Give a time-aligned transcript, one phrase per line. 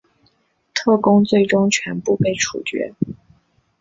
[0.73, 2.91] 特工最终全部被处决。